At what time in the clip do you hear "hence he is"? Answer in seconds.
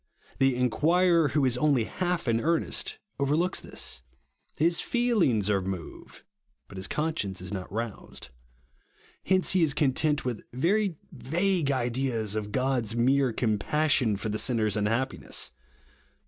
9.25-9.75